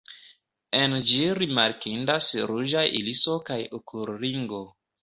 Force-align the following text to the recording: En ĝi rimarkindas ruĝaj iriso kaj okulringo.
En 0.77 0.95
ĝi 1.09 1.19
rimarkindas 1.41 2.33
ruĝaj 2.53 2.87
iriso 3.03 3.39
kaj 3.53 3.63
okulringo. 3.81 4.69